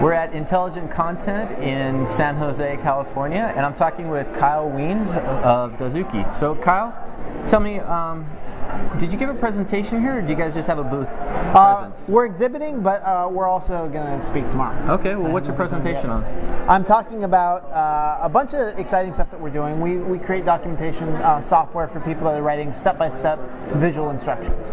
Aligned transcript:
We're 0.00 0.12
at 0.12 0.32
Intelligent 0.32 0.90
Content 0.90 1.62
in 1.62 2.06
San 2.08 2.36
Jose, 2.36 2.78
California, 2.82 3.52
and 3.56 3.64
I'm 3.64 3.74
talking 3.74 4.08
with 4.08 4.26
Kyle 4.36 4.68
Wiens 4.68 5.16
of 5.44 5.72
Dozuki. 5.74 6.34
So, 6.34 6.56
Kyle, 6.56 6.92
tell 7.46 7.60
me, 7.60 7.78
um, 7.78 8.26
did 8.98 9.12
you 9.12 9.18
give 9.18 9.28
a 9.30 9.34
presentation 9.34 10.00
here, 10.00 10.18
or 10.18 10.22
do 10.22 10.28
you 10.28 10.38
guys 10.38 10.54
just 10.54 10.68
have 10.68 10.78
a 10.78 10.84
booth 10.84 11.08
Uh, 11.08 11.76
presence? 11.76 12.08
we're 12.08 12.26
exhibiting, 12.26 12.82
but 12.82 13.02
uh, 13.02 13.28
we're 13.30 13.48
also 13.48 13.88
going 13.88 14.18
to 14.18 14.24
speak 14.24 14.48
tomorrow. 14.50 14.94
Okay, 14.94 15.14
well, 15.14 15.32
what's 15.32 15.46
your 15.46 15.56
presentation 15.56 16.10
on? 16.10 16.24
I'm 16.68 16.84
talking 16.84 17.24
about 17.24 17.64
uh, 17.72 18.18
a 18.22 18.28
bunch 18.28 18.54
of 18.54 18.78
exciting 18.78 19.14
stuff 19.14 19.30
that 19.30 19.40
we're 19.40 19.50
doing. 19.50 19.80
We, 19.80 19.96
we 19.98 20.18
create 20.18 20.44
documentation 20.44 21.08
uh, 21.08 21.40
software 21.40 21.88
for 21.88 22.00
people 22.00 22.24
that 22.24 22.34
are 22.38 22.42
writing 22.42 22.72
step 22.72 22.98
by 22.98 23.08
step 23.08 23.38
visual 23.74 24.10
instructions. 24.10 24.66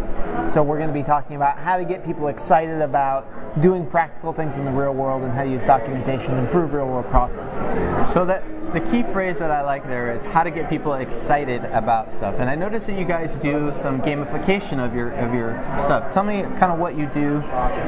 So, 0.53 0.61
we're 0.63 0.77
going 0.77 0.89
to 0.89 0.93
be 0.93 1.03
talking 1.03 1.35
about 1.35 1.57
how 1.57 1.77
to 1.77 1.85
get 1.85 2.05
people 2.05 2.27
excited 2.27 2.81
about 2.81 3.27
doing 3.61 3.85
practical 3.85 4.33
things 4.33 4.57
in 4.57 4.65
the 4.65 4.71
real 4.71 4.93
world 4.93 5.23
and 5.23 5.31
how 5.33 5.43
to 5.43 5.49
use 5.49 5.65
documentation 5.65 6.31
to 6.31 6.37
improve 6.37 6.73
real 6.73 6.85
world 6.87 7.05
processes. 7.09 8.07
So 8.11 8.23
that 8.25 8.43
the 8.73 8.81
key 8.81 9.01
phrase 9.01 9.39
that 9.39 9.49
I 9.49 9.61
like 9.61 9.87
there 9.87 10.13
is 10.13 10.23
how 10.25 10.43
to 10.43 10.51
get 10.51 10.69
people 10.69 10.93
excited 10.93 11.63
about 11.65 12.11
stuff. 12.13 12.35
And 12.37 12.49
I 12.49 12.55
noticed 12.55 12.87
that 12.87 12.99
you 12.99 13.05
guys 13.05 13.37
do 13.37 13.71
some 13.73 13.96
gamification 14.01 14.83
of 14.83 14.93
your 14.95 15.11
of 15.11 15.33
your 15.33 15.53
stuff. 15.77 16.11
Tell 16.11 16.23
me 16.23 16.43
kind 16.59 16.71
of 16.71 16.79
what 16.79 16.97
you 16.97 17.05
do 17.07 17.41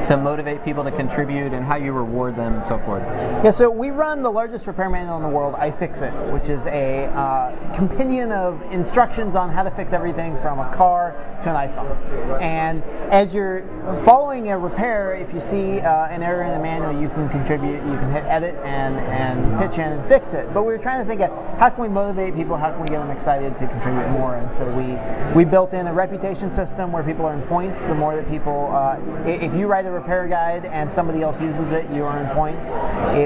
to 0.04 0.18
motivate 0.22 0.64
people 0.64 0.84
to 0.84 0.90
contribute 0.90 1.52
and 1.52 1.64
how 1.64 1.76
you 1.76 1.92
reward 1.92 2.36
them 2.36 2.54
and 2.54 2.64
so 2.64 2.78
forth. 2.78 3.02
Yeah, 3.44 3.50
so 3.50 3.70
we 3.70 3.90
run 3.90 4.22
the 4.22 4.30
largest 4.30 4.66
repair 4.66 4.90
manual 4.90 5.16
in 5.16 5.22
the 5.22 5.28
world, 5.28 5.54
iFixit, 5.54 6.32
which 6.32 6.48
is 6.48 6.66
a 6.66 7.06
uh, 7.06 7.74
compendium 7.74 8.32
of 8.32 8.62
instructions 8.70 9.34
on 9.34 9.50
how 9.50 9.62
to 9.62 9.70
fix 9.70 9.92
everything 9.92 10.36
from 10.38 10.58
a 10.58 10.74
car 10.74 11.12
to 11.42 11.50
an 11.50 11.68
iPhone. 11.68 12.40
And 12.40 12.82
as 13.12 13.32
you're 13.32 13.62
following 14.04 14.50
a 14.50 14.58
repair, 14.58 15.14
if 15.14 15.32
you 15.32 15.40
see 15.40 15.80
uh, 15.80 16.06
an 16.06 16.22
error 16.22 16.42
in 16.42 16.52
the 16.52 16.58
manual, 16.58 17.00
you 17.00 17.08
can 17.08 17.28
contribute, 17.28 17.76
you 17.76 17.98
can 17.98 18.10
hit 18.10 18.24
edit 18.24 18.54
and, 18.64 18.96
and 18.98 19.58
pitch 19.58 19.78
in 19.78 19.92
and 19.92 20.08
fix 20.08 20.32
it. 20.32 20.52
But 20.52 20.62
we 20.62 20.72
were 20.72 20.78
trying 20.78 21.02
to 21.02 21.08
think 21.08 21.20
of 21.20 21.30
how 21.58 21.70
can 21.70 21.82
we 21.82 21.88
motivate 21.88 22.34
people, 22.34 22.56
how 22.56 22.70
can 22.70 22.82
we 22.82 22.88
get 22.88 22.98
them 22.98 23.10
excited 23.10 23.56
to 23.56 23.66
contribute 23.66 24.08
more. 24.10 24.36
And 24.36 24.52
so 24.52 24.66
we, 24.70 24.96
we 25.34 25.44
built 25.44 25.72
in 25.72 25.86
a 25.86 25.92
reputation 26.00 26.50
system 26.50 26.92
where 26.92 27.02
people 27.02 27.26
earn 27.26 27.42
points. 27.42 27.82
The 27.82 27.94
more 27.94 28.16
that 28.16 28.26
people, 28.30 28.70
uh, 28.72 28.96
if 29.26 29.52
you 29.54 29.66
write 29.66 29.84
a 29.84 29.90
repair 29.90 30.26
guide 30.26 30.64
and 30.64 30.90
somebody 30.90 31.20
else 31.20 31.38
uses 31.40 31.72
it, 31.72 31.84
you 31.90 32.04
earn 32.04 32.26
points. 32.34 32.70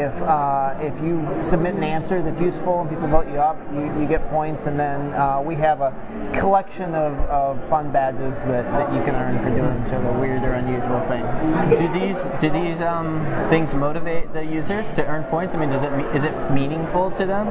If 0.04 0.14
uh, 0.22 0.74
if 0.80 0.94
you 1.00 1.14
submit 1.40 1.74
an 1.76 1.84
answer 1.84 2.20
that's 2.20 2.40
useful 2.40 2.80
and 2.80 2.90
people 2.90 3.06
vote 3.06 3.28
you 3.28 3.38
up, 3.50 3.56
you, 3.72 3.84
you 4.00 4.06
get 4.08 4.28
points. 4.28 4.66
And 4.66 4.78
then 4.78 5.12
uh, 5.12 5.40
we 5.40 5.54
have 5.56 5.80
a 5.80 5.92
collection 6.40 6.96
of, 6.96 7.12
of 7.30 7.62
fun 7.68 7.92
badges 7.92 8.36
that, 8.50 8.64
that 8.72 8.92
you 8.92 9.02
can 9.04 9.14
earn 9.14 9.38
for 9.38 9.50
doing 9.50 9.84
sort 9.86 10.04
of 10.04 10.16
weird 10.18 10.42
or 10.42 10.54
unusual 10.54 11.00
things. 11.06 11.78
Do 11.78 11.86
these 11.98 12.18
do 12.40 12.50
these 12.50 12.80
um, 12.80 13.24
things 13.50 13.74
motivate 13.74 14.32
the 14.32 14.44
users 14.44 14.92
to 14.94 15.06
earn 15.06 15.22
points? 15.24 15.54
I 15.54 15.58
mean, 15.58 15.70
does 15.70 15.84
it 15.84 15.92
is 16.16 16.24
it 16.24 16.34
meaningful 16.50 17.12
to 17.12 17.24
them? 17.24 17.46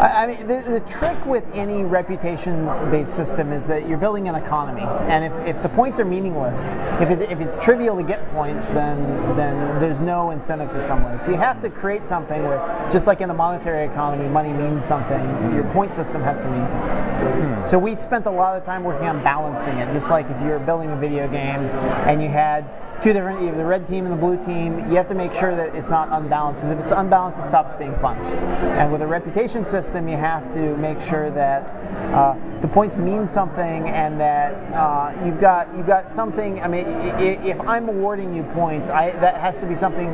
I, 0.00 0.08
I 0.22 0.26
mean, 0.28 0.46
the, 0.46 0.62
the 0.76 0.80
trick 0.98 1.18
with 1.26 1.44
any 1.54 1.82
reputation-based 1.82 3.14
system 3.16 3.52
is 3.52 3.66
that 3.66 3.88
you're 3.88 3.98
building 3.98 4.28
an 4.28 4.36
economy, 4.36 4.49
and 4.50 5.24
if, 5.24 5.56
if 5.56 5.62
the 5.62 5.68
points 5.68 6.00
are 6.00 6.04
meaningless, 6.04 6.74
if, 7.00 7.08
it, 7.10 7.22
if 7.30 7.40
it's 7.40 7.56
trivial 7.58 7.96
to 7.96 8.02
get 8.02 8.28
points, 8.30 8.68
then 8.68 9.00
then 9.36 9.78
there's 9.78 10.00
no 10.00 10.30
incentive 10.30 10.70
for 10.70 10.82
someone. 10.82 11.20
So 11.20 11.30
you 11.30 11.36
have 11.36 11.60
to 11.60 11.70
create 11.70 12.08
something 12.08 12.42
where, 12.42 12.88
just 12.90 13.06
like 13.06 13.20
in 13.20 13.28
the 13.28 13.34
monetary 13.34 13.86
economy, 13.86 14.28
money 14.28 14.52
means 14.52 14.84
something. 14.84 15.20
Your 15.54 15.64
point 15.72 15.94
system 15.94 16.22
has 16.22 16.38
to 16.38 16.50
mean 16.50 16.68
something. 16.68 17.66
So 17.68 17.78
we 17.78 17.94
spent 17.94 18.26
a 18.26 18.30
lot 18.30 18.56
of 18.56 18.64
time 18.64 18.82
working 18.84 19.06
on 19.06 19.22
balancing 19.22 19.78
it, 19.78 19.92
just 19.92 20.10
like 20.10 20.28
if 20.28 20.40
you're 20.42 20.58
building 20.58 20.90
a 20.90 20.96
video 20.96 21.28
game 21.28 21.60
and 22.08 22.20
you 22.20 22.28
had 22.28 22.68
two 23.02 23.12
different, 23.12 23.40
you 23.40 23.46
have 23.46 23.56
the 23.56 23.64
red 23.64 23.86
team 23.86 24.04
and 24.04 24.12
the 24.12 24.18
blue 24.18 24.36
team, 24.44 24.78
you 24.90 24.96
have 24.96 25.08
to 25.08 25.14
make 25.14 25.32
sure 25.32 25.56
that 25.56 25.74
it's 25.74 25.90
not 25.90 26.08
unbalanced. 26.10 26.60
Because 26.60 26.76
if 26.76 26.84
it's 26.84 26.92
unbalanced, 26.92 27.38
it 27.38 27.46
stops 27.46 27.78
being 27.78 27.94
fun. 27.96 28.18
And 28.78 28.92
with 28.92 29.00
a 29.00 29.06
reputation 29.06 29.64
system, 29.64 30.08
you 30.08 30.16
have 30.16 30.52
to 30.52 30.76
make 30.76 31.00
sure 31.00 31.30
that 31.30 31.70
uh, 32.14 32.34
the 32.60 32.68
points 32.68 32.96
mean 32.96 33.26
something 33.26 33.88
and 33.88 34.20
that 34.20 34.52
uh, 34.74 35.14
you've 35.24 35.40
got 35.40 35.74
you've 35.74 35.86
got 35.86 36.10
something. 36.10 36.60
I 36.62 36.68
mean, 36.68 36.84
if 36.86 37.58
I'm 37.60 37.88
awarding 37.88 38.34
you 38.34 38.42
points, 38.54 38.90
I, 38.90 39.12
that 39.12 39.40
has 39.40 39.60
to 39.60 39.66
be 39.66 39.74
something 39.74 40.06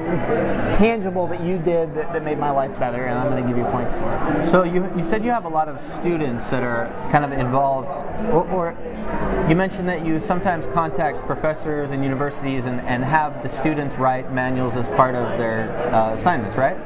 tangible 0.75 1.27
that 1.29 1.41
you 1.41 1.59
did 1.59 1.95
that, 1.95 2.13
that 2.13 2.23
made 2.23 2.39
my 2.39 2.51
life 2.51 2.79
better, 2.79 3.07
and 3.07 3.19
I'm 3.19 3.31
going 3.31 3.43
to 3.43 3.49
give 3.49 3.59
you 3.59 3.65
points 3.65 3.95
for 3.95 4.39
it. 4.39 4.45
So 4.45 4.63
you, 4.63 4.93
you 4.97 5.03
said 5.03 5.25
you 5.25 5.31
have 5.31 5.45
a 5.45 5.49
lot 5.49 5.69
of 5.69 5.81
students 5.81 6.49
that 6.51 6.63
are 6.63 6.87
kind 7.11 7.25
of 7.25 7.33
involved, 7.33 7.91
or, 8.31 8.49
or 8.51 9.47
you 9.49 9.57
mentioned 9.57 9.89
that 9.89 10.07
you 10.07 10.21
sometimes 10.21 10.67
contact 10.69 11.27
professors 11.27 11.91
and 11.91 12.03
universities 12.03 12.67
and, 12.67 12.81
and 12.81 13.05
have 13.05 13.43
the 13.43 13.49
students 13.49 13.97
write 13.97 14.33
manuals 14.33 14.77
as 14.77 14.89
part 14.91 15.15
of 15.15 15.39
their 15.39 15.71
uh, 15.93 16.15
assignments, 16.15 16.57
right? 16.57 16.77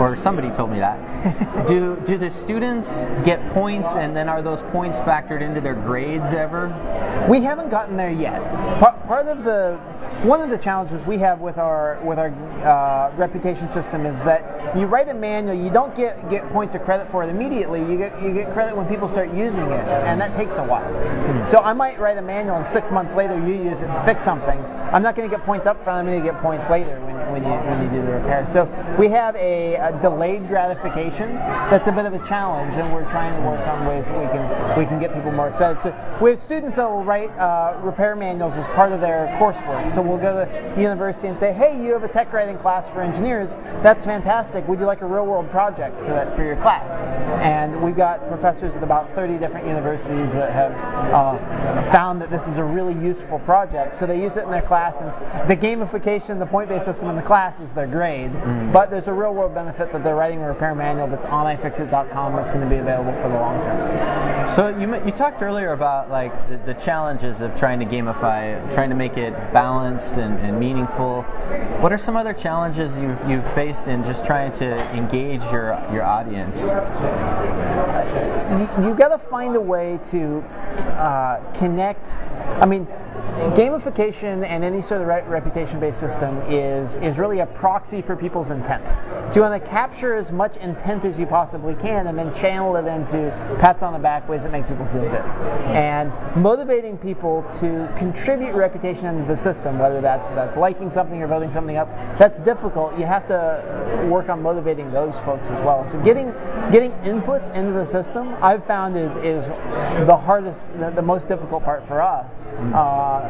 Or 0.00 0.16
somebody 0.16 0.50
told 0.50 0.70
me 0.70 0.78
that. 0.78 1.11
Do 1.66 2.00
do 2.04 2.18
the 2.18 2.30
students 2.30 3.04
get 3.24 3.46
points, 3.50 3.90
and 3.90 4.16
then 4.16 4.28
are 4.28 4.42
those 4.42 4.62
points 4.64 4.98
factored 4.98 5.40
into 5.40 5.60
their 5.60 5.74
grades 5.74 6.32
ever? 6.32 6.68
We 7.28 7.42
haven't 7.42 7.70
gotten 7.70 7.96
there 7.96 8.10
yet. 8.10 8.40
Part, 8.78 9.06
part 9.06 9.28
of 9.28 9.44
the 9.44 9.78
one 10.24 10.40
of 10.40 10.50
the 10.50 10.58
challenges 10.58 11.04
we 11.04 11.18
have 11.18 11.40
with 11.40 11.58
our 11.58 12.00
with 12.04 12.18
our 12.18 12.28
uh, 12.62 13.12
reputation 13.16 13.68
system 13.68 14.06
is 14.06 14.20
that 14.22 14.76
you 14.76 14.86
write 14.86 15.08
a 15.08 15.14
manual, 15.14 15.56
you 15.56 15.70
don't 15.70 15.94
get 15.94 16.28
get 16.30 16.48
points 16.50 16.74
of 16.74 16.82
credit 16.82 17.10
for 17.10 17.24
it 17.24 17.28
immediately. 17.28 17.80
You 17.80 17.98
get 17.98 18.22
you 18.22 18.32
get 18.32 18.52
credit 18.52 18.76
when 18.76 18.86
people 18.86 19.08
start 19.08 19.32
using 19.32 19.70
it, 19.70 19.84
and 19.88 20.20
that 20.20 20.34
takes 20.36 20.56
a 20.56 20.64
while. 20.64 20.88
So 21.48 21.58
I 21.58 21.72
might 21.72 21.98
write 21.98 22.18
a 22.18 22.22
manual, 22.22 22.56
and 22.56 22.66
six 22.66 22.90
months 22.90 23.14
later 23.14 23.36
you 23.36 23.64
use 23.64 23.80
it 23.80 23.88
to 23.88 24.02
fix 24.04 24.22
something. 24.22 24.58
I'm 24.92 25.02
not 25.02 25.16
going 25.16 25.28
to 25.28 25.36
get 25.36 25.44
points 25.44 25.66
up 25.66 25.82
front. 25.82 26.00
I'm 26.00 26.06
going 26.06 26.22
to 26.22 26.30
get 26.30 26.40
points 26.42 26.68
later 26.68 27.00
when, 27.00 27.16
when 27.32 27.42
you 27.42 27.50
when 27.50 27.82
you 27.82 27.90
do 27.90 28.06
the 28.06 28.12
repair. 28.12 28.46
So 28.52 28.64
we 28.98 29.08
have 29.08 29.34
a, 29.36 29.76
a 29.76 29.98
delayed 30.02 30.48
gratification. 30.48 31.34
That's 31.70 31.88
a 31.88 31.92
bit 31.92 32.04
of 32.04 32.12
a 32.12 32.28
challenge, 32.28 32.74
and 32.76 32.92
we're 32.92 33.08
trying 33.10 33.34
to 33.34 33.48
work 33.48 33.66
on 33.66 33.86
ways 33.86 34.06
that 34.06 34.18
we 34.18 34.26
can 34.26 34.78
we 34.78 34.84
can 34.84 35.00
get 35.00 35.14
people 35.14 35.32
more 35.32 35.48
excited. 35.48 35.80
So 35.80 35.94
we 36.20 36.30
have 36.30 36.38
students 36.38 36.76
that 36.76 36.88
will 36.88 37.04
write 37.04 37.30
uh, 37.38 37.78
repair 37.80 38.14
manuals 38.14 38.54
as 38.54 38.66
part 38.68 38.92
of 38.92 39.00
their 39.00 39.34
coursework. 39.38 39.90
So 39.90 40.01
we'll 40.06 40.18
go 40.18 40.44
to 40.44 40.74
the 40.74 40.80
university 40.80 41.28
and 41.28 41.38
say, 41.38 41.52
"Hey, 41.52 41.82
you 41.82 41.92
have 41.92 42.04
a 42.04 42.08
tech 42.08 42.32
writing 42.32 42.58
class 42.58 42.88
for 42.88 43.00
engineers. 43.00 43.56
That's 43.82 44.04
fantastic. 44.04 44.66
Would 44.68 44.78
you 44.78 44.86
like 44.86 45.02
a 45.02 45.06
real 45.06 45.26
world 45.26 45.50
project 45.50 45.98
for 46.00 46.08
that 46.08 46.34
for 46.36 46.44
your 46.44 46.56
class?" 46.56 46.90
And 47.42 47.82
we've 47.82 47.96
got 47.96 48.28
professors 48.28 48.76
at 48.76 48.82
about 48.82 49.14
30 49.14 49.38
different 49.38 49.66
universities 49.66 50.32
that 50.32 50.52
have 50.52 50.72
uh, 51.12 51.90
found 51.90 52.20
that 52.22 52.30
this 52.30 52.46
is 52.46 52.58
a 52.58 52.64
really 52.64 52.94
useful 52.94 53.38
project. 53.40 53.96
So 53.96 54.06
they 54.06 54.20
use 54.20 54.36
it 54.36 54.44
in 54.44 54.50
their 54.50 54.62
class, 54.62 55.00
and 55.00 55.10
the 55.48 55.56
gamification, 55.56 56.38
the 56.38 56.46
point-based 56.46 56.84
system 56.84 57.08
in 57.08 57.16
the 57.16 57.22
class 57.22 57.60
is 57.60 57.72
their 57.72 57.86
grade. 57.86 58.32
But 58.72 58.90
there's 58.90 59.08
a 59.08 59.12
real 59.12 59.34
world 59.34 59.54
benefit 59.54 59.92
that 59.92 60.04
they're 60.04 60.16
writing 60.16 60.40
a 60.40 60.48
repair 60.48 60.74
manual 60.74 61.06
that's 61.08 61.24
on 61.24 61.46
ifixit.com 61.56 62.36
that's 62.36 62.50
going 62.50 62.62
to 62.62 62.70
be 62.70 62.76
available 62.76 63.12
for 63.20 63.28
the 63.28 63.34
long 63.34 63.62
term. 63.62 64.48
So 64.48 64.68
you 64.68 64.92
you 65.04 65.12
talked 65.12 65.42
earlier 65.42 65.72
about 65.72 66.10
like 66.10 66.32
the, 66.48 66.58
the 66.58 66.74
challenges 66.74 67.40
of 67.40 67.54
trying 67.54 67.78
to 67.80 67.86
gamify, 67.86 68.72
trying 68.72 68.90
to 68.90 68.96
make 68.96 69.16
it 69.16 69.32
balanced 69.92 70.16
and, 70.16 70.38
and 70.40 70.58
meaningful. 70.58 71.22
What 71.80 71.92
are 71.92 71.98
some 71.98 72.16
other 72.16 72.32
challenges 72.32 72.98
you've 72.98 73.28
you've 73.28 73.50
faced 73.54 73.88
in 73.88 74.04
just 74.04 74.24
trying 74.24 74.52
to 74.54 74.78
engage 74.94 75.42
your 75.44 75.78
your 75.92 76.02
audience? 76.02 76.60
you, 78.52 78.88
you 78.88 78.94
got 78.94 79.08
to 79.08 79.18
find 79.18 79.56
a 79.56 79.60
way 79.60 79.98
to 80.10 80.38
uh, 80.98 81.40
connect. 81.54 82.06
I 82.60 82.66
mean, 82.66 82.86
gamification 83.54 84.44
and 84.44 84.64
any 84.64 84.82
sort 84.82 85.00
of 85.00 85.06
re- 85.06 85.22
reputation-based 85.22 85.98
system 85.98 86.38
is 86.42 86.96
is 86.96 87.18
really 87.18 87.40
a 87.40 87.46
proxy 87.46 88.02
for 88.02 88.16
people's 88.16 88.50
intent. 88.50 88.86
So 89.32 89.36
you 89.36 89.48
want 89.48 89.62
to 89.62 89.70
capture 89.70 90.14
as 90.14 90.30
much 90.30 90.56
intent 90.58 91.04
as 91.04 91.18
you 91.18 91.26
possibly 91.26 91.74
can, 91.74 92.06
and 92.06 92.18
then 92.18 92.34
channel 92.34 92.76
it 92.76 92.86
into 92.86 93.30
pats 93.58 93.82
on 93.82 93.92
the 93.92 93.98
back 93.98 94.28
ways 94.28 94.42
that 94.42 94.52
make 94.52 94.68
people 94.68 94.86
feel 94.86 95.02
good, 95.02 95.24
and 95.72 96.12
motivating 96.36 96.98
people 96.98 97.42
to 97.60 97.92
contribute 97.96 98.54
reputation 98.54 99.06
into 99.06 99.24
the 99.24 99.36
system, 99.36 99.78
whether 99.78 100.00
that's 100.00 100.28
that's 100.30 100.56
liking 100.56 100.90
something 100.90 101.22
or 101.22 101.26
voting 101.26 101.50
something 101.50 101.76
up. 101.76 101.88
That's 102.18 102.40
difficult. 102.40 102.98
You 102.98 103.06
have 103.06 103.26
to 103.28 104.06
work 104.10 104.28
on 104.28 104.42
motivating 104.42 104.90
those 104.90 105.18
folks 105.20 105.46
as 105.48 105.64
well. 105.64 105.88
So 105.88 106.00
getting 106.02 106.32
getting 106.70 106.92
inputs 107.02 107.52
into 107.54 107.72
the 107.72 107.86
system, 107.86 108.34
I've 108.42 108.64
found 108.66 108.96
is 108.96 109.16
is 109.16 109.46
the 110.06 110.16
hardest, 110.16 110.78
the, 110.78 110.90
the 110.90 111.02
most 111.02 111.28
difficult 111.28 111.64
part 111.64 111.86
for 111.86 112.02
us. 112.02 112.46
Uh, 112.74 113.21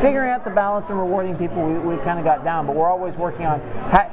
figuring 0.00 0.30
out 0.30 0.44
the 0.44 0.50
balance 0.50 0.88
and 0.88 0.98
rewarding 0.98 1.36
people, 1.36 1.62
we, 1.66 1.78
we've 1.78 2.02
kind 2.02 2.18
of 2.18 2.24
got 2.24 2.44
down, 2.44 2.66
but 2.66 2.74
we're 2.76 2.88
always 2.88 3.16
working 3.16 3.46
on. 3.46 3.60
How, 3.90 4.10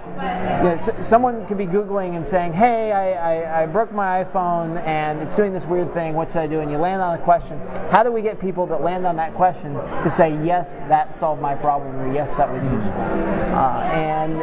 you 0.58 0.70
know, 0.70 0.74
s- 0.74 1.06
someone 1.08 1.46
could 1.48 1.58
be 1.58 1.66
googling 1.66 2.16
and 2.16 2.26
saying, 2.26 2.54
"Hey, 2.54 2.92
I, 2.92 3.34
I, 3.44 3.64
I 3.64 3.66
broke 3.66 3.92
my 3.92 4.24
iPhone 4.24 4.80
and 4.86 5.22
it's 5.22 5.36
doing 5.36 5.54
this 5.54 5.66
weird 5.66 5.92
thing. 5.94 6.14
What 6.14 6.30
should 6.32 6.42
I 6.42 6.48
do?" 6.48 6.60
And 6.62 6.72
you 6.72 6.78
land 6.78 7.02
on 7.02 7.16
a 7.16 7.22
question. 7.24 7.60
How 7.90 8.04
do 8.04 8.12
we 8.12 8.22
get 8.22 8.40
people 8.40 8.66
that 8.68 8.82
land 8.82 9.06
on 9.06 9.16
that 9.18 9.34
question 9.34 9.74
to 9.74 10.10
say, 10.10 10.38
"Yes, 10.44 10.76
that 10.90 11.14
solved 11.16 11.42
my 11.42 11.56
problem," 11.56 11.96
or 12.00 12.14
"Yes, 12.14 12.34
that 12.36 12.52
was 12.52 12.64
useful"? 12.66 12.94
Uh, 12.94 13.82
and 13.94 14.40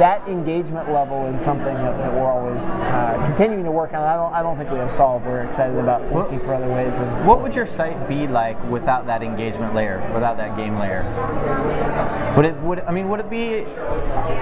that 0.00 0.26
engagement 0.28 0.90
level 0.92 1.26
is 1.26 1.40
something 1.40 1.74
that, 1.74 1.98
that 1.98 2.12
we're 2.12 2.30
always 2.30 2.62
uh, 2.62 3.22
continuing 3.26 3.64
to 3.64 3.70
work 3.70 3.92
on. 3.94 4.02
I 4.02 4.14
don't, 4.16 4.32
I 4.32 4.42
don't 4.42 4.56
think 4.56 4.70
we 4.70 4.78
have 4.78 4.90
solved. 4.92 5.26
We're 5.26 5.42
excited 5.42 5.78
about 5.78 6.12
looking 6.12 6.40
for 6.40 6.54
other 6.54 6.68
ways 6.68 6.94
of. 6.94 7.26
What 7.26 7.42
would 7.42 7.54
your 7.54 7.66
site 7.66 8.08
be 8.08 8.26
like 8.26 8.62
without 8.70 9.06
that 9.06 9.22
engagement 9.22 9.74
layer? 9.74 10.00
Without 10.14 10.36
that 10.38 10.56
game 10.56 10.78
layer. 10.78 11.02
Would 12.36 12.46
it? 12.46 12.56
Would 12.62 12.80
I 12.80 12.92
mean? 12.92 13.08
Would 13.08 13.20
it 13.20 13.28
be? 13.28 13.66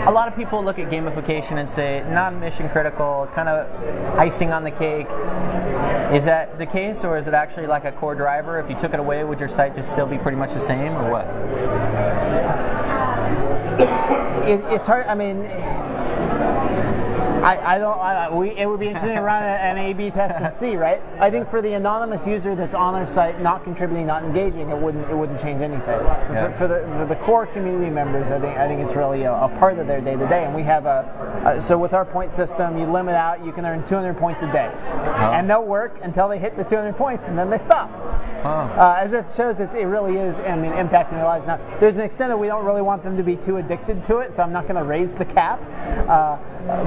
A 0.07 0.11
lot 0.11 0.29
of 0.29 0.37
people 0.37 0.63
look 0.63 0.79
at 0.79 0.91
gamification 0.91 1.59
and 1.59 1.69
say 1.69 2.05
non-mission 2.09 2.69
critical, 2.69 3.29
kind 3.35 3.49
of 3.49 3.67
icing 4.19 4.53
on 4.53 4.63
the 4.63 4.71
cake. 4.71 5.09
Is 6.13 6.25
that 6.27 6.59
the 6.59 6.67
case, 6.67 7.05
or 7.05 7.17
is 7.17 7.27
it 7.27 7.35
actually 7.35 7.67
like 7.67 7.85
a 7.85 7.93
core 7.93 8.15
driver? 8.15 8.59
If 8.59 8.69
you 8.69 8.79
took 8.79 8.93
it 8.93 9.01
away, 9.01 9.25
would 9.25 9.41
your 9.41 9.49
site 9.49 9.75
just 9.75 9.91
still 9.91 10.07
be 10.07 10.19
pretty 10.19 10.37
much 10.37 10.53
the 10.53 10.61
same, 10.61 10.93
or 10.93 11.11
what? 11.11 11.27
It, 14.47 14.61
it's 14.73 14.87
hard. 14.87 15.07
I 15.07 15.15
mean, 15.15 15.43
I, 17.43 17.75
I 17.75 17.79
don't. 17.79 17.99
I, 17.99 18.31
we, 18.31 18.51
it 18.51 18.67
would 18.67 18.79
be 18.79 18.87
interesting 18.87 19.17
to 19.17 19.21
run 19.21 19.43
an 19.43 19.77
A/B 19.77 20.11
test 20.11 20.41
and 20.41 20.55
see, 20.55 20.77
right? 20.77 21.03
I 21.19 21.31
think 21.31 21.51
for 21.51 21.61
the 21.61 21.73
anonymous 21.75 22.27
user 22.27 22.55
that's 22.55 22.75
on 22.75 22.95
our 22.95 23.07
site, 23.07 23.41
not 23.41 23.65
contributing, 23.65 24.07
not 24.07 24.23
engaging, 24.23 24.71
it 24.71 24.79
wouldn't. 24.79 25.11
It 25.11 25.17
wouldn't 25.17 25.41
change 25.41 25.61
anything. 25.61 25.83
Yeah. 25.87 26.53
For, 26.53 26.59
for 26.59 26.69
the 26.69 26.81
for 26.99 27.07
the 27.07 27.17
core 27.17 27.47
community 27.47 27.91
members, 27.91 28.31
I 28.31 28.39
think 28.39 28.57
I 28.57 28.69
think 28.69 28.81
it's 28.81 28.97
really 28.97 29.25
a, 29.25 29.33
a 29.33 29.49
part 29.59 29.79
of 29.79 29.87
their 29.87 30.01
day 30.01 30.17
to 30.17 30.29
day. 30.29 30.45
And 30.45 30.55
we 30.55 30.63
have 30.63 30.87
a, 30.87 31.53
a 31.57 31.61
so 31.61 31.77
with 31.77 31.93
our 31.93 32.05
point 32.05 32.31
system, 32.31 32.79
you 32.79 32.87
limit 32.87 33.15
out. 33.15 33.45
You 33.45 33.53
can 33.53 33.67
earn 33.67 33.85
200 33.87 34.17
points 34.17 34.43
a 34.43 34.53
day, 34.53 34.73
and 35.33 35.51
they'll 35.51 35.65
work 35.65 35.99
until 36.03 36.29
they 36.29 36.39
hit 36.39 36.57
the 36.57 36.65
200 36.65 36.97
points, 36.97 37.27
and 37.27 37.37
then 37.37 37.51
they 37.51 37.59
stop. 37.59 37.91
Huh. 38.43 38.49
Uh, 38.77 38.97
as 38.99 39.13
it 39.13 39.27
shows, 39.37 39.61
it's, 39.61 39.75
it 39.75 39.85
really 39.85 40.17
is. 40.19 40.39
I 40.41 40.57
mean, 40.57 40.73
impacting 40.73 41.11
their 41.13 41.25
lives. 41.25 41.47
Now, 41.47 41.59
there's 41.79 41.97
an 41.97 42.03
extent 42.03 42.31
that 42.31 42.37
we 42.37 42.49
don't 42.49 42.65
really 42.65 42.83
want 42.83 43.03
them 43.05 43.17
to 43.17 43.23
be 43.23 43.37
too 43.37 43.59
addicted 43.59 44.03
to 44.05 44.19
it, 44.19 44.35
so 44.35 44.43
I'm 44.43 44.53
not 44.53 44.65
going 44.65 44.77
to 44.77 44.83
raise 44.85 45.15
the 45.15 45.25
cap. 45.25 45.61
Uh, 46.09 46.37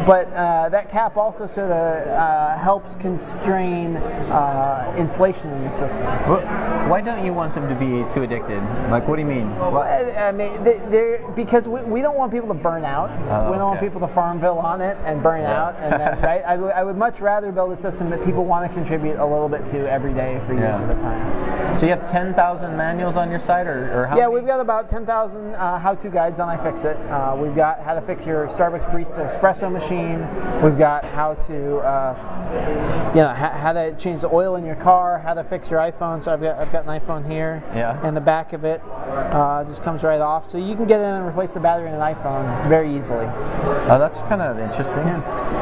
but 0.06 0.32
uh, 0.34 0.70
that 0.70 0.90
cap 0.90 1.18
also 1.18 1.48
sort 1.48 1.70
of 1.72 2.08
uh, 2.08 2.58
helps 2.58 2.96
constrain 2.96 3.98
uh, 3.98 4.94
inflation 4.98 5.50
in 5.52 5.64
the 5.64 5.72
system. 5.72 6.06
Wh- 6.06 6.90
Why 6.90 7.02
don't 7.02 7.26
you 7.26 7.34
want 7.34 7.56
them 7.56 7.68
to 7.68 7.76
be 7.76 8.10
too 8.14 8.24
addicted? 8.24 8.62
Like, 8.90 9.08
what 9.08 9.16
do 9.18 9.22
you 9.22 9.28
mean? 9.28 9.50
What? 9.58 9.88
I 9.88 10.30
I 10.30 10.32
mean, 10.32 10.64
they- 10.64 11.22
because 11.36 11.68
we, 11.68 11.82
we 11.84 12.02
don't 12.02 12.18
want 12.18 12.32
people 12.32 12.48
to 12.48 12.54
burn 12.54 12.86
out. 12.86 13.10
Oh, 13.30 13.52
we 13.52 13.58
don't 13.58 13.68
want 13.70 13.80
people 13.82 14.00
to 14.02 14.08
Farmville 14.08 14.60
on 14.60 14.80
it 14.82 14.98
and 15.04 15.22
burn 15.22 15.42
Yeah. 15.42 15.64
out. 15.64 15.76
And 15.80 15.94
then, 16.00 16.22
right? 16.22 16.44
I 16.46 16.56
would- 16.58 16.72
I 16.74 16.84
would 16.84 16.98
much 16.98 17.20
rather 17.20 17.52
build 17.52 17.72
a 17.74 17.78
system 17.78 18.10
that 18.12 18.24
people 18.24 18.46
want 18.46 18.68
to 18.70 18.74
contribute 18.74 19.18
a 19.18 19.26
little 19.26 19.50
bit 19.50 19.66
to 19.68 19.90
every 19.92 20.14
day 20.14 20.42
for 20.46 20.54
years 20.54 20.80
Yeah. 20.80 20.90
at 20.90 20.98
a 20.98 21.00
time. 21.02 21.45
So 21.76 21.86
you 21.86 21.90
have 21.90 22.10
10,000 22.10 22.78
manuals 22.78 23.18
on 23.18 23.30
your 23.30 23.40
site, 23.40 23.68
or, 23.68 23.92
or 23.94 24.08
how 24.08 24.16
Yeah, 24.16 24.28
many? 24.28 24.36
we've 24.36 24.48
got 24.48 24.62
about 24.62 24.88
10,000 24.90 25.56
uh, 25.56 25.78
how-to 25.78 26.10
guides 26.10 26.40
on 26.40 26.58
iFixit. 26.58 26.96
Uh, 27.12 27.36
we've 27.36 27.56
got 27.56 27.82
how 27.82 27.94
to 27.94 28.02
fix 28.02 28.26
your 28.26 28.48
Starbucks 28.48 28.90
barista 28.92 29.30
espresso 29.30 29.70
machine. 29.70 30.20
We've 30.64 30.78
got 30.78 31.04
how 31.04 31.34
to, 31.34 31.78
uh, 31.80 33.12
you 33.14 33.22
know, 33.22 33.34
how, 33.34 33.50
how 33.50 33.74
to 33.74 33.94
change 33.98 34.22
the 34.22 34.30
oil 34.32 34.56
in 34.56 34.66
your 34.66 34.76
car, 34.76 35.20
how 35.20 35.34
to 35.34 35.44
fix 35.44 35.70
your 35.70 35.80
iPhone. 35.82 36.24
So 36.24 36.32
I've 36.32 36.42
got 36.42 36.58
I've 36.58 36.72
got 36.72 36.88
an 36.88 36.98
iPhone 37.00 37.30
here. 37.30 37.62
Yeah. 37.76 38.00
And 38.08 38.16
the 38.16 38.22
back 38.22 38.54
of 38.54 38.64
it 38.64 38.82
uh, 38.86 39.66
just 39.66 39.84
comes 39.84 40.02
right 40.02 40.22
off, 40.22 40.50
so 40.50 40.58
you 40.58 40.76
can 40.76 40.86
get 40.88 41.02
in 41.02 41.06
and 41.06 41.28
replace 41.28 41.54
the 41.54 41.60
battery 41.60 41.90
in 41.90 41.96
an 41.96 42.02
iPhone 42.02 42.70
very 42.70 42.96
easily. 42.96 43.26
Oh, 43.26 43.98
that's 44.00 44.22
kind 44.22 44.42
of 44.42 44.58
interesting. 44.60 45.04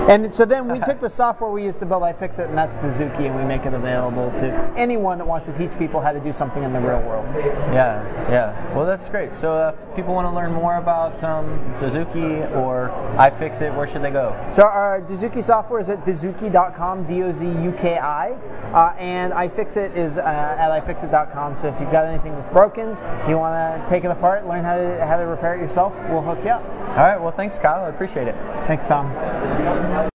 And 0.09 0.31
so 0.31 0.45
then 0.45 0.67
we 0.67 0.79
took 0.79 1.01
the 1.01 1.09
software 1.09 1.49
we 1.49 1.63
used 1.63 1.79
to 1.79 1.85
build 1.85 2.03
iFixit, 2.03 2.49
and 2.49 2.57
that's 2.57 2.75
Dozuki, 2.77 3.25
and 3.25 3.35
we 3.35 3.43
make 3.45 3.65
it 3.65 3.73
available 3.73 4.29
to 4.39 4.73
anyone 4.77 5.17
that 5.17 5.25
wants 5.25 5.47
to 5.47 5.53
teach 5.73 5.79
people 5.79 6.01
how 6.01 6.11
to 6.11 6.19
do 6.19 6.33
something 6.33 6.63
in 6.63 6.73
the 6.73 6.79
real 6.79 7.01
world. 7.01 7.25
Yeah, 7.73 8.03
yeah. 8.29 8.75
Well, 8.75 8.85
that's 8.85 9.09
great. 9.09 9.33
So 9.33 9.51
uh, 9.53 9.75
if 9.89 9.95
people 9.95 10.13
want 10.13 10.25
to 10.27 10.31
learn 10.31 10.53
more 10.53 10.77
about 10.77 11.23
um, 11.23 11.59
Dozuki 11.79 12.49
or 12.55 12.89
iFixit, 13.17 13.75
where 13.75 13.87
should 13.87 14.03
they 14.03 14.11
go? 14.11 14.35
So 14.55 14.63
our 14.63 15.01
Dozuki 15.01 15.43
software 15.43 15.81
is 15.81 15.89
at 15.89 16.05
dozuki.com, 16.05 17.05
D-O-Z-U-K-I, 17.07 18.31
uh, 18.31 18.95
and 18.97 19.33
iFixit 19.33 19.95
is 19.95 20.17
uh, 20.17 20.21
at 20.21 20.83
ifixit.com. 20.83 21.55
So 21.55 21.67
if 21.67 21.79
you've 21.79 21.91
got 21.91 22.05
anything 22.05 22.33
that's 22.33 22.49
broken, 22.49 22.89
you 23.27 23.37
want 23.37 23.53
to 23.53 23.89
take 23.89 24.03
it 24.03 24.11
apart, 24.11 24.47
learn 24.47 24.63
how 24.63 24.75
to 24.75 25.05
how 25.05 25.17
to 25.17 25.23
repair 25.23 25.55
it 25.55 25.61
yourself, 25.61 25.93
we'll 26.09 26.21
hook 26.21 26.39
you 26.43 26.51
up. 26.51 26.63
All 26.89 26.97
right. 26.97 27.19
Well, 27.19 27.31
thanks, 27.31 27.57
Kyle. 27.57 27.85
I 27.85 27.89
appreciate 27.89 28.27
it. 28.27 28.35
Thanks, 28.67 28.87
Tom. 28.87 30.09